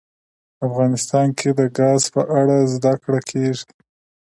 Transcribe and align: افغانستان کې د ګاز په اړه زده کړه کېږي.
افغانستان 0.67 1.27
کې 1.37 1.49
د 1.59 1.61
ګاز 1.77 2.01
په 2.13 2.21
اړه 2.39 2.57
زده 2.73 2.93
کړه 3.03 3.21
کېږي. 3.29 3.67